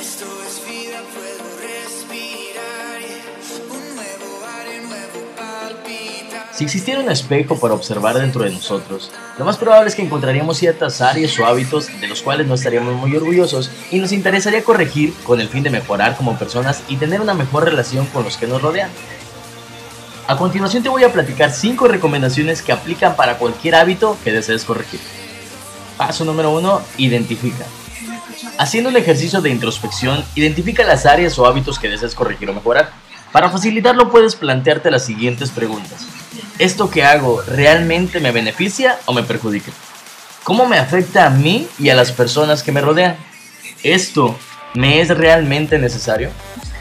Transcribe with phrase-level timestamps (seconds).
[0.00, 0.58] Esto es
[6.58, 10.58] Si existiera un espejo para observar dentro de nosotros, lo más probable es que encontraríamos
[10.58, 15.14] ciertas áreas o hábitos de los cuales no estaríamos muy orgullosos y nos interesaría corregir
[15.22, 18.48] con el fin de mejorar como personas y tener una mejor relación con los que
[18.48, 18.90] nos rodean.
[20.26, 24.64] A continuación te voy a platicar 5 recomendaciones que aplican para cualquier hábito que desees
[24.64, 24.98] corregir.
[25.96, 26.82] Paso número 1.
[26.98, 27.66] Identifica.
[28.58, 32.90] Haciendo un ejercicio de introspección, identifica las áreas o hábitos que deseas corregir o mejorar.
[33.32, 36.06] Para facilitarlo puedes plantearte las siguientes preguntas.
[36.58, 39.72] ¿Esto que hago realmente me beneficia o me perjudica?
[40.44, 43.16] ¿Cómo me afecta a mí y a las personas que me rodean?
[43.82, 44.36] ¿Esto
[44.74, 46.30] me es realmente necesario?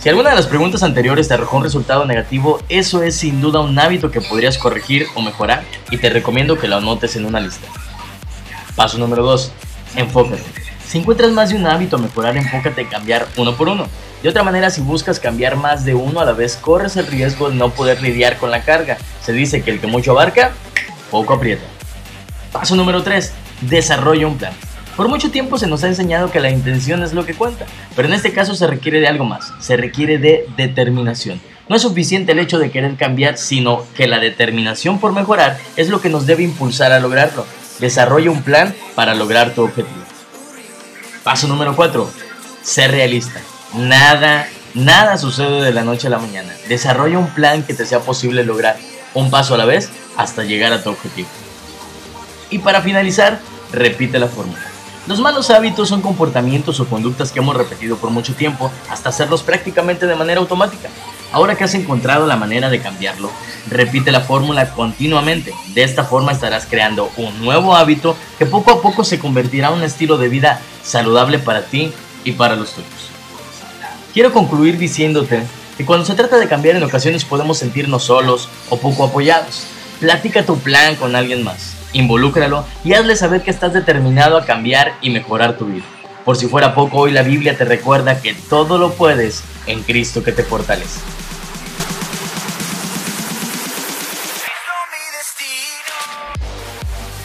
[0.00, 3.60] Si alguna de las preguntas anteriores te arrojó un resultado negativo, eso es sin duda
[3.60, 7.40] un hábito que podrías corregir o mejorar y te recomiendo que lo anotes en una
[7.40, 7.66] lista.
[8.76, 9.50] Paso número 2.
[9.96, 10.63] Enfócate.
[10.86, 13.86] Si encuentras más de un hábito a mejorar, enfócate en cambiar uno por uno.
[14.22, 17.50] De otra manera, si buscas cambiar más de uno a la vez, corres el riesgo
[17.50, 18.96] de no poder lidiar con la carga.
[19.22, 20.52] Se dice que el que mucho abarca,
[21.10, 21.64] poco aprieta.
[22.52, 23.32] Paso número 3.
[23.62, 24.52] Desarrolla un plan.
[24.96, 28.06] Por mucho tiempo se nos ha enseñado que la intención es lo que cuenta, pero
[28.06, 31.40] en este caso se requiere de algo más, se requiere de determinación.
[31.68, 35.88] No es suficiente el hecho de querer cambiar, sino que la determinación por mejorar es
[35.88, 37.44] lo que nos debe impulsar a lograrlo.
[37.80, 40.03] Desarrolla un plan para lograr tu objetivo.
[41.24, 42.10] Paso número 4.
[42.62, 43.40] Ser realista.
[43.72, 46.52] Nada, nada sucede de la noche a la mañana.
[46.68, 48.76] Desarrolla un plan que te sea posible lograr
[49.14, 51.28] un paso a la vez hasta llegar a tu objetivo.
[52.50, 53.40] Y para finalizar,
[53.72, 54.60] repite la fórmula.
[55.06, 59.42] Los malos hábitos son comportamientos o conductas que hemos repetido por mucho tiempo hasta hacerlos
[59.42, 60.90] prácticamente de manera automática.
[61.34, 63.28] Ahora que has encontrado la manera de cambiarlo,
[63.68, 65.52] repite la fórmula continuamente.
[65.74, 69.74] De esta forma estarás creando un nuevo hábito que poco a poco se convertirá en
[69.74, 73.10] un estilo de vida saludable para ti y para los tuyos.
[74.12, 75.42] Quiero concluir diciéndote
[75.76, 79.66] que cuando se trata de cambiar en ocasiones podemos sentirnos solos o poco apoyados.
[79.98, 84.94] Platica tu plan con alguien más, involúcralo y hazle saber que estás determinado a cambiar
[85.00, 85.84] y mejorar tu vida.
[86.24, 90.22] Por si fuera poco, hoy la Biblia te recuerda que todo lo puedes en Cristo
[90.22, 91.00] que te fortalece.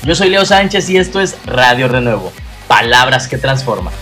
[0.03, 2.31] Yo soy Leo Sánchez y esto es Radio Renuevo,
[2.67, 3.93] palabras que transforman.